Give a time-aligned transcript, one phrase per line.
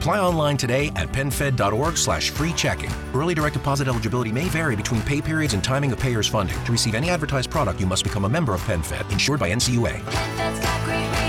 [0.00, 2.90] Apply online today at penfed.org slash free checking.
[3.12, 6.56] Early direct deposit eligibility may vary between pay periods and timing of payer's funding.
[6.64, 11.19] To receive any advertised product, you must become a member of PenFed, insured by NCUA.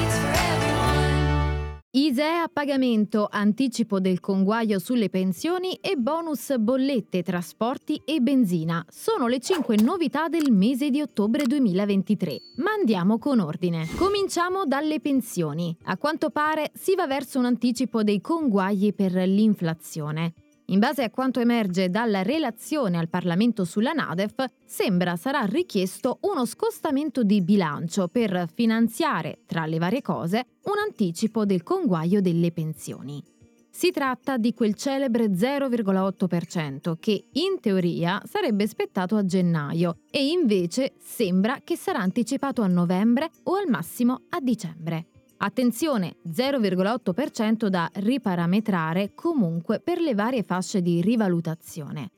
[1.93, 8.85] ISEE a pagamento, anticipo del conguaglio sulle pensioni e bonus bollette, trasporti e benzina.
[8.87, 12.37] Sono le 5 novità del mese di ottobre 2023.
[12.59, 13.89] Ma andiamo con ordine.
[13.97, 15.75] Cominciamo dalle pensioni.
[15.83, 20.31] A quanto pare si va verso un anticipo dei conguagli per l'inflazione.
[20.71, 26.45] In base a quanto emerge dalla relazione al Parlamento sulla NADEF, sembra sarà richiesto uno
[26.45, 33.21] scostamento di bilancio per finanziare, tra le varie cose, un anticipo del conguaglio delle pensioni.
[33.69, 40.93] Si tratta di quel celebre 0,8% che in teoria sarebbe spettato a gennaio e invece
[40.99, 45.10] sembra che sarà anticipato a novembre o al massimo a dicembre.
[45.43, 52.11] Attenzione, 0,8% da riparametrare comunque per le varie fasce di rivalutazione.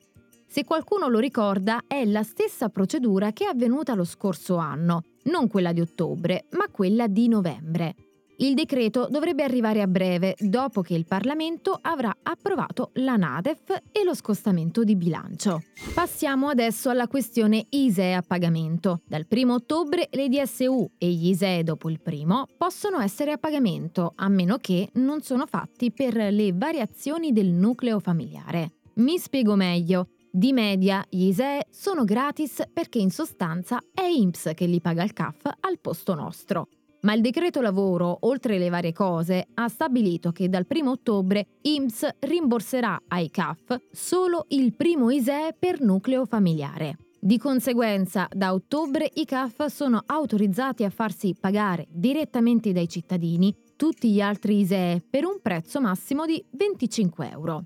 [0.46, 5.48] Se qualcuno lo ricorda, è la stessa procedura che è avvenuta lo scorso anno, non
[5.48, 7.94] quella di ottobre, ma quella di novembre.
[8.38, 14.02] Il decreto dovrebbe arrivare a breve, dopo che il Parlamento avrà approvato la NADEF e
[14.04, 15.62] lo scostamento di bilancio.
[15.94, 19.02] Passiamo adesso alla questione ISEE a pagamento.
[19.06, 24.14] Dal 1 ottobre le DSU e gli ISEE dopo il primo possono essere a pagamento,
[24.16, 28.72] a meno che non sono fatti per le variazioni del nucleo familiare.
[28.94, 30.08] Mi spiego meglio.
[30.28, 35.12] Di media gli ISEE sono gratis perché in sostanza è INPS che li paga il
[35.12, 36.66] CAF al posto nostro.
[37.04, 42.08] Ma il decreto lavoro, oltre le varie cose, ha stabilito che dal 1 ottobre IMSS
[42.20, 46.96] rimborserà ai CAF solo il primo ISEE per nucleo familiare.
[47.20, 54.10] Di conseguenza, da ottobre i CAF sono autorizzati a farsi pagare direttamente dai cittadini tutti
[54.10, 57.64] gli altri ISEE per un prezzo massimo di 25 euro.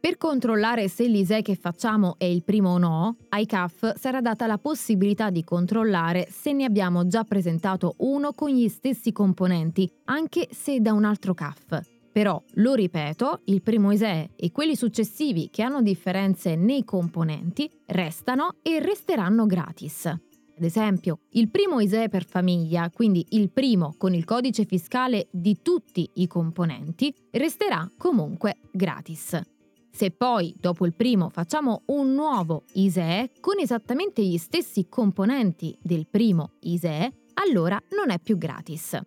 [0.00, 4.46] Per controllare se l'ISEE che facciamo è il primo o no, ai CAF sarà data
[4.46, 10.48] la possibilità di controllare se ne abbiamo già presentato uno con gli stessi componenti, anche
[10.52, 11.82] se da un altro CAF.
[12.10, 18.54] Però, lo ripeto, il primo ISEE e quelli successivi che hanno differenze nei componenti restano
[18.62, 20.06] e resteranno gratis.
[20.06, 25.58] Ad esempio, il primo ISEE per famiglia, quindi il primo con il codice fiscale di
[25.60, 29.38] tutti i componenti, resterà comunque gratis.
[29.90, 36.06] Se poi, dopo il primo, facciamo un nuovo ISEE con esattamente gli stessi componenti del
[36.06, 38.98] primo ISEE, allora non è più gratis.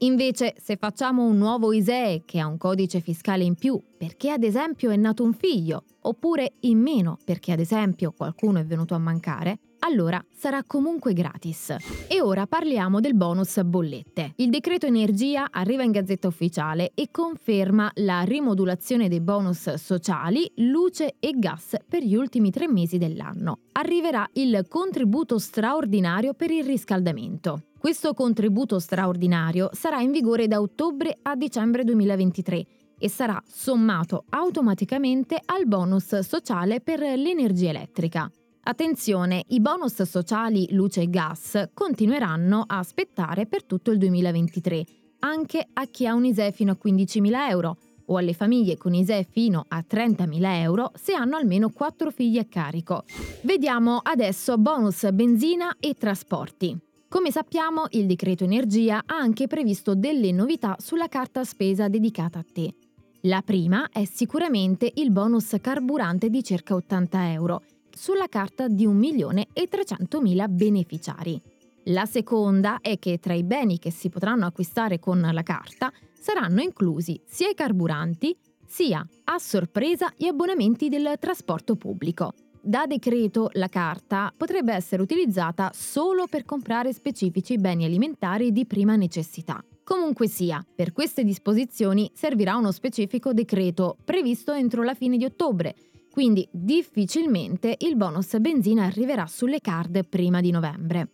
[0.00, 4.42] Invece, se facciamo un nuovo ISEE che ha un codice fiscale in più perché ad
[4.42, 8.98] esempio è nato un figlio, oppure in meno perché ad esempio qualcuno è venuto a
[8.98, 11.74] mancare, allora sarà comunque gratis.
[12.08, 14.32] E ora parliamo del bonus bollette.
[14.36, 21.16] Il decreto energia arriva in gazzetta ufficiale e conferma la rimodulazione dei bonus sociali, luce
[21.18, 23.60] e gas per gli ultimi tre mesi dell'anno.
[23.72, 27.62] Arriverà il contributo straordinario per il riscaldamento.
[27.78, 32.66] Questo contributo straordinario sarà in vigore da ottobre a dicembre 2023
[32.98, 38.30] e sarà sommato automaticamente al bonus sociale per l'energia elettrica.
[38.68, 44.84] Attenzione, i bonus sociali luce e gas continueranno a aspettare per tutto il 2023,
[45.20, 47.76] anche a chi ha un ISEE fino a 15.000 euro
[48.06, 52.44] o alle famiglie con ISEE fino a 30.000 euro se hanno almeno 4 figli a
[52.44, 53.04] carico.
[53.42, 56.76] Vediamo adesso bonus benzina e trasporti.
[57.08, 62.44] Come sappiamo, il decreto energia ha anche previsto delle novità sulla carta spesa dedicata a
[62.52, 62.74] te.
[63.22, 67.62] La prima è sicuramente il bonus carburante di circa 80 euro,
[67.96, 71.42] sulla carta di 1.300.000 beneficiari.
[71.86, 76.60] La seconda è che tra i beni che si potranno acquistare con la carta saranno
[76.60, 82.32] inclusi sia i carburanti sia a sorpresa gli abbonamenti del trasporto pubblico.
[82.60, 88.96] Da decreto la carta potrebbe essere utilizzata solo per comprare specifici beni alimentari di prima
[88.96, 89.64] necessità.
[89.84, 95.76] Comunque sia, per queste disposizioni servirà uno specifico decreto previsto entro la fine di ottobre,
[96.16, 101.10] quindi difficilmente il bonus benzina arriverà sulle card prima di novembre.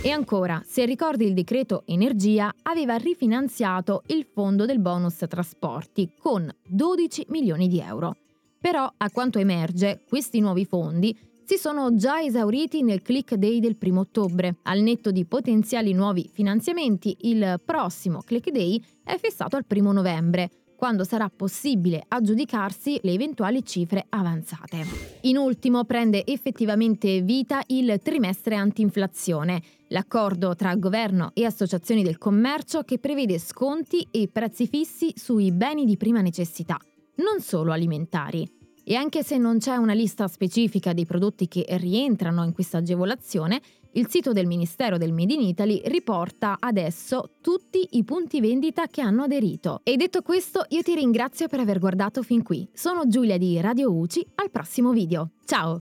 [0.00, 6.50] E ancora, se ricordi il decreto energia aveva rifinanziato il fondo del bonus trasporti con
[6.66, 8.16] 12 milioni di euro.
[8.58, 11.14] Però, a quanto emerge, questi nuovi fondi
[11.44, 14.56] si sono già esauriti nel click day del 1 ottobre.
[14.62, 20.48] Al netto di potenziali nuovi finanziamenti, il prossimo click day è fissato al 1 novembre,
[20.78, 24.84] quando sarà possibile aggiudicarsi le eventuali cifre avanzate.
[25.22, 32.82] In ultimo prende effettivamente vita il trimestre antinflazione, l'accordo tra governo e associazioni del commercio
[32.82, 36.78] che prevede sconti e prezzi fissi sui beni di prima necessità,
[37.16, 38.48] non solo alimentari.
[38.84, 43.60] E anche se non c'è una lista specifica dei prodotti che rientrano in questa agevolazione,
[43.98, 49.00] il sito del Ministero del Made in Italy riporta adesso tutti i punti vendita che
[49.00, 49.80] hanno aderito.
[49.82, 52.68] E detto questo, io ti ringrazio per aver guardato fin qui.
[52.72, 55.30] Sono Giulia di Radio UCI, al prossimo video.
[55.44, 55.78] Ciao!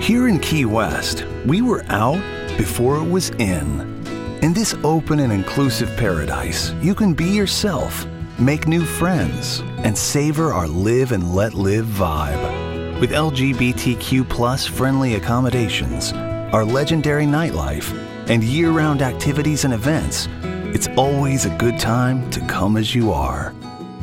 [0.00, 2.20] Here in Key West, we were out
[2.56, 3.98] before it was in.
[4.40, 8.06] In this open and inclusive paradise, you can be yourself.
[8.40, 12.98] make new friends, and savor our live and let live vibe.
[12.98, 16.12] With LGBTQ friendly accommodations,
[16.52, 17.92] our legendary nightlife,
[18.28, 20.28] and year round activities and events,
[20.74, 23.54] it's always a good time to come as you are.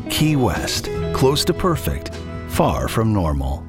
[0.09, 2.13] Key West, close to perfect,
[2.47, 3.65] far from normal.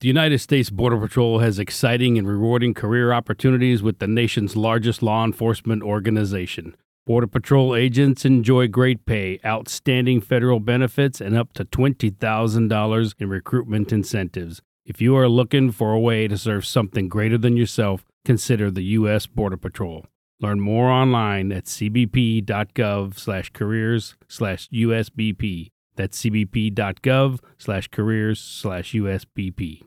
[0.00, 5.02] The United States Border Patrol has exciting and rewarding career opportunities with the nation's largest
[5.02, 6.76] law enforcement organization.
[7.06, 13.92] Border Patrol agents enjoy great pay, outstanding federal benefits, and up to $20,000 in recruitment
[13.92, 14.60] incentives.
[14.86, 18.84] If you are looking for a way to serve something greater than yourself, consider the
[19.00, 19.26] U.S.
[19.26, 20.06] Border Patrol.
[20.40, 25.70] Learn more online at cbp.gov slash careers slash USBP.
[25.96, 29.82] That's cbp.gov slash careers slash USBP.